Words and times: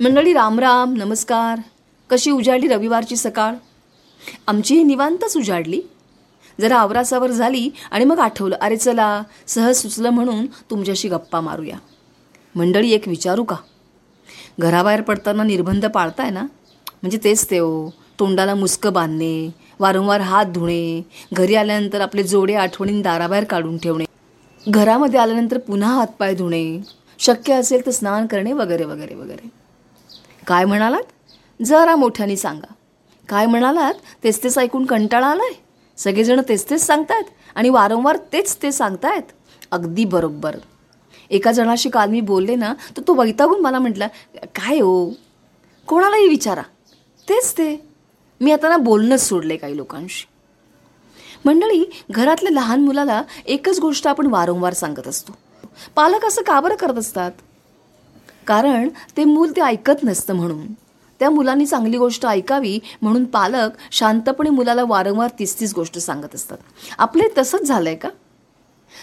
मंडळी 0.00 0.32
रामराम 0.32 0.92
नमस्कार. 0.96 1.60
कशी 2.10 2.30
उजाडली 2.30 2.68
रविवारची 2.68 3.16
सकाळ? 3.16 3.54
आमचीही 4.46 4.82
निवांतच 4.84 5.36
उजाडली. 5.36 5.80
जरा 6.60 6.76
आवरासावर 6.76 7.30
झाली 7.30 7.70
आणि 7.90 8.04
मग 8.04 8.18
आठवलं 8.18 8.56
अरे 8.60 8.76
चला 8.76 9.22
सहज 9.46 9.76
सुचलं 9.76 10.10
म्हणून 10.10 10.46
तुमच्याशी 10.70 11.08
गप्पा 11.08 11.40
मारूया. 11.40 11.76
मंडळी 12.54 12.92
एक 12.92 13.08
विचारू 13.08 13.44
का? 13.44 13.56
घराबाहेर 14.60 15.00
पडताना 15.00 15.44
निर्बंध 15.44 15.86
पाळताय 15.86 16.30
ना? 16.30 16.42
म्हणजे 17.02 17.18
तेच 17.24 17.50
ते 17.50 17.58
हो 17.58 17.90
तोंडाला 18.18 18.54
मुसकं 18.54 18.92
बांधणे 18.92 19.50
वारंवार 19.80 20.20
हात 20.20 20.46
धुणे 20.46 21.02
घरी 21.32 21.54
आल्यानंतर 21.54 22.00
आपले 22.00 22.22
जोडे 22.22 22.54
आठवणीन 22.54 23.02
दाराबाहेर 23.02 23.44
काढून 23.44 23.76
ठेवणे 23.78 24.04
घरामध्ये 24.66 25.20
आल्यानंतर 25.20 25.58
पुन्हा 25.58 25.94
हातपाय 25.94 26.34
धुणे 26.34 26.66
शक्य 27.18 27.54
असेल 27.54 27.86
तर 27.86 27.90
स्नान 27.90 28.26
करणे 28.26 28.52
वगैरे 28.52 28.84
वगैरे 28.84 29.14
वगैरे. 29.14 29.57
काय 30.48 30.64
म्हणालात? 30.64 31.02
जरा 31.64 31.96
मोठ्याने 31.96 32.36
सांगा. 32.36 32.72
काय 33.28 33.46
म्हणालात? 33.46 33.94
तेच 34.24 34.42
तेच 34.42 34.58
ऐकून 34.58 34.86
कंटाळा 34.86 35.26
आलाय. 35.26 35.50
सगळेजण 35.96 36.40
तेच 36.48 36.70
तेच 36.70 36.86
सांगतायत 36.86 37.24
आणि 37.54 37.68
वारंवार 37.68 38.16
तेच 38.16 38.56
ते 38.62 38.72
सांगतायत. 38.72 39.22
अगदी 39.70 40.04
बरोबर. 40.04 40.56
एका 41.30 41.52
जणाशी 41.52 41.90
काल 41.90 42.10
मी 42.10 42.20
बोलले 42.20 42.54
ना 42.54 42.74
तर 42.96 43.02
तो 43.08 43.14
वैतागून 43.14 43.60
मला 43.60 43.78
म्हटला 43.78 44.06
काय 44.44 44.80
हो? 44.80 45.10
कोणालाही 45.86 46.28
विचारा. 46.28 46.62
तेच 47.28 47.52
ते. 47.52 47.88
मी 48.40 48.52
आता 48.52 48.68
ना 48.68 48.76
बोलणंच 48.76 49.28
सोडले 49.28 49.56
काही 49.56 49.76
लोकांशी. 49.76 50.26
मंडळी 51.44 51.84
घरातल्या 52.10 52.52
लहान 52.52 52.80
मुलाला 52.80 53.22
एकच 53.46 53.80
गोष्ट 53.80 54.08
आपण 54.08 54.26
वारंवार 54.26 54.72
सांगत 54.72 55.08
असतो. 55.08 55.32
पालक 55.96 56.24
असं 56.24 56.42
का 56.42 56.60
बरं 56.60 56.74
करत 56.74 56.98
असतात? 56.98 57.32
कारण 58.48 58.88
ते 59.16 59.24
मूल 59.24 59.50
ते 59.50 59.60
ऐकत 59.60 60.04
नसतं 60.04 60.34
म्हणून. 60.34 60.66
त्या 61.20 61.30
मुलांनी 61.30 61.66
चांगली 61.66 61.98
गोष्ट 61.98 62.26
ऐकावी 62.26 62.78
म्हणून 63.02 63.24
पालक 63.24 63.70
शांतपणे 63.90 64.50
मुलाला 64.50 64.84
वारंवार 64.84 65.30
तीस 65.38 65.60
तीस 65.60 65.74
गोष्ट 65.74 65.98
सांगत 65.98 66.34
असतात. 66.34 66.58
आपले 66.98 67.24
तसंच 67.38 67.62
झालंय 67.62 67.94
का? 67.94 68.08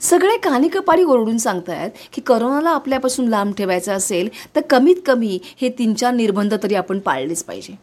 सगळे 0.00 0.36
कानिकपाडी 0.36 1.04
ओरडून 1.04 1.38
सांगतायत 1.38 1.90
की 2.12 2.20
करोनाला 2.20 2.70
आपल्यापासून 2.70 3.28
लांब 3.28 3.54
ठेवायचं 3.54 3.92
असेल 3.92 4.28
तर 4.56 4.60
कमीत 4.60 4.96
कमी 5.06 5.38
हे 5.60 5.68
तीन 5.68 5.94
चार 5.94 6.14
निर्बंध 6.14 6.54
तरी 6.62 6.74
आपण 6.74 6.98
पाळलेच 6.98 7.44
पाहिजे. 7.44 7.74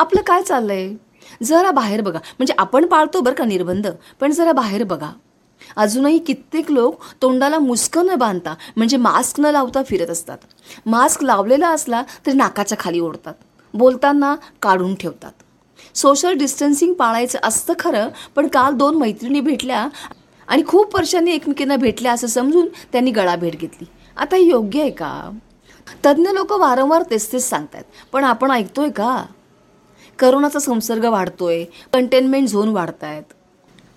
आपलं 0.00 0.22
काय 0.22 0.42
चाललंय? 0.42 0.94
जरा 1.42 1.70
बाहेर 1.70 2.00
बघा. 2.00 2.18
म्हणजे 2.18 2.54
आपण 2.58 2.86
पाळतो 2.86 3.20
बरं 3.20 3.34
का 3.34 3.44
निर्बंध 3.44 3.86
पण 4.20 4.32
जरा 4.32 4.52
बाहेर 4.52 4.84
बघा. 4.84 5.10
अजूनही 5.76 6.18
कित्येक 6.18 6.70
लोक 6.70 7.00
तोंडाला 7.22 7.58
मुस्कं 7.58 8.06
न 8.06 8.14
बांधता 8.14 8.54
म्हणजे 8.76 8.96
मास्क 8.96 9.40
न 9.40 9.44
लावता 9.44 9.82
फिरत 9.82 10.10
असतात. 10.10 10.38
मास्क 10.86 11.22
लावलेला 11.22 11.68
असला 11.68 12.02
तरी 12.26 12.34
नाकाच्या 12.34 12.78
खाली 12.80 13.00
ओढतात. 13.00 13.34
बोलताना 13.74 14.36
काढून 14.62 14.94
ठेवतात. 14.94 15.32
सोशल 15.94 16.32
डिस्टन्सिंग 16.32 16.92
पाळायचं 16.94 17.38
असतं 17.42 17.72
खरं 17.78 18.08
पण 18.36 18.48
काल 18.48 18.74
दोन 18.74 18.94
मैत्रिणी 18.94 19.40
भेटल्या 19.40 19.88
आणि 20.48 20.62
खूप 20.66 20.96
वर्षांनी 20.96 21.32
एकमेकींना 21.32 21.76
भेटल्या 21.76 22.12
असं 22.12 22.26
समजून 22.26 22.68
त्यांनी 22.92 23.10
गळाभेट 23.10 23.58
घेतली. 23.58 23.84
आता 24.16 24.36
हे 24.36 24.42
योग्य 24.42 24.80
आहे 24.80 24.90
का? 24.90 25.30
तज्ज्ञ 26.06 26.30
लोक 26.30 26.52
वारंवार 26.52 27.02
तेच 27.10 27.32
तेच 27.32 27.48
सांगतायत 27.48 27.84
पण 28.12 28.24
आपण 28.24 28.50
ऐकतोय 28.50 28.88
का? 28.88 29.24
करोनाचा 30.18 30.58
संसर्ग 30.58 31.04
वाढतोय 31.04 31.64
कंटेनमेंट 31.92 32.48
झोन 32.48 32.68
वाढतायत. 32.68 33.32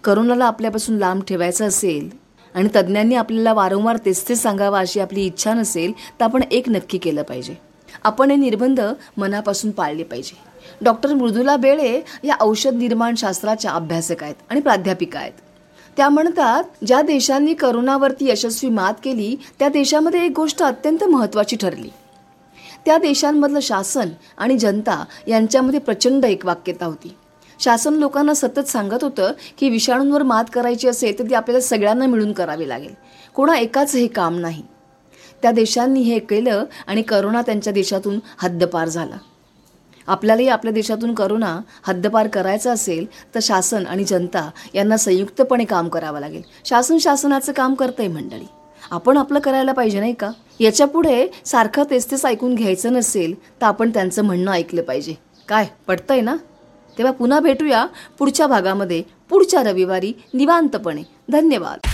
करोनाला 0.04 0.46
आपल्यापासून 0.46 0.98
लांब 0.98 1.24
ठेवायचं 1.24 1.68
असेल 1.68 2.10
आणि 2.56 2.70
तज्ज्ञांनी 2.76 3.16
आपल्याला 3.16 3.54
वारंवार 3.54 3.98
तेच 3.98 4.30
तेच 4.30 4.42
सांगावं 4.42 4.80
अशी 4.80 5.00
आपली 5.00 5.26
इच्छा 5.26 5.54
नसेल 5.54 5.92
तर 6.20 6.24
आपण 6.24 6.44
एक 6.52 6.70
नक्की 6.70 6.98
केलं 6.98 7.24
पाहिजे. 7.24 7.56
आपण 8.04 8.32
हे 8.32 8.38
निर्बंध 8.38 8.82
मनापासून 9.18 9.72
पाळले 9.72 10.04
पाहिजे. 10.04 10.38
डॉक्टर 10.82 11.14
मृदुला 11.14 11.56
बेळे 11.58 12.02
या 12.24 12.36
औषध 12.42 12.74
निर्माण 12.74 13.16
शास्त्राच्या 13.16 13.72
अभ्यासक 13.72 14.24
आहेत 14.24 14.36
आणि 14.50 14.62
प्राध्यापिका 14.62 15.20
आहेत. 15.20 15.32
त्या 15.98 16.10
म्हणतात 16.10 16.86
ज्या 16.86 17.02
देशांनी 17.02 17.54
करोनावरती 17.54 18.30
यशस्वी 18.30 18.70
मात 18.70 18.94
केली 19.04 19.36
त्या 19.60 19.70
देशामध्ये 19.70 20.26
एक 20.26 20.32
गोष्ट 20.36 20.64
अत्यंत 20.64 21.04
महत्त्वाची 21.04 21.56
ठरली. 21.56 21.90
त्या 22.86 22.98
देशांमधलं 22.98 23.60
शासन 23.60 24.10
आणि 24.38 24.58
जनता 24.58 25.04
यांच्यामध्ये 25.28 25.80
प्रचंड 25.80 26.26
एकवाक्यता 26.26 26.86
होती. 26.86 27.16
शासन 27.64 27.94
लोकांना 27.94 28.34
सतत 28.34 28.68
सांगत 28.68 29.04
होतं 29.04 29.32
की 29.58 29.70
विषाणूंवर 29.70 30.24
मात 30.24 30.44
करायची 30.54 30.88
असेल 30.88 31.20
तर 31.20 31.24
ती 31.30 31.34
आपल्याला 31.34 31.62
सगळ्यांना 31.62 32.06
मिळून 32.06 32.34
करावी 32.34 32.70
लागेल. 32.70 32.94
कोणा 33.36 33.58
एकाच 33.58 33.96
हे 33.96 34.08
काम 34.08 34.40
नाही. 34.40 34.64
त्या 35.42 35.52
देशांनी 35.52 36.02
हे 36.02 36.20
केलं 36.20 36.64
आणि 36.88 37.02
करोना 37.02 37.42
त्यांच्या 37.42 37.74
देशातून 37.74 38.20
हद्दपार 38.38 38.88
झाला. 38.88 39.16
आपल्यालाही 40.08 40.48
आपल्या 40.48 40.74
देशातून 40.74 41.14
करोना 41.14 41.62
हद्दपार 41.84 42.28
करायचा 42.28 42.72
असेल 42.72 43.06
तर 43.36 43.40
शासन 43.42 43.88
आणि 43.88 44.04
जनता 44.04 44.50
यांना 44.74 44.98
संयुक्तपणे 44.98 45.66
काम 45.66 45.90
करावं 45.90 46.20
लागेल. 46.20 46.42
शासन 46.66 46.98
शासनाचं 46.98 47.52
काम 47.52 47.74
करतंय 47.74 48.08
मंडळी. 48.08 48.48
आपण 48.92 49.18
आपलं 49.18 49.40
करायला 49.40 49.72
पाहिजे 49.72 50.00
नाही 50.00 50.14
का? 50.14 50.32
याच्यापुढे 50.60 51.28
सारखं 51.46 51.84
तेच 51.90 52.12
तेच 52.12 52.26
ऐकून 52.26 52.56
घ्यायचं 52.56 52.94
नसेल 52.94 53.62
तर 53.62 53.66
आपण 53.66 53.90
त्यांचं 53.90 54.24
म्हणणं 54.24 54.52
ऐकलं 54.52 54.82
पाहिजे. 54.82 55.14
काय? 55.48 55.68
पटतंय 55.88 56.22
ना? 56.22 56.36
तेव्हा 56.98 57.14
पुन्हा 57.14 57.40
भेटूया 57.40 57.86
पुढच्या 58.20 58.48
भागामध्ये. 58.48 59.04
पुढच्या 59.30 59.64
रविवारी 59.64 60.14
निवांतपणे. 60.34 61.04
धन्यवाद. 61.32 61.88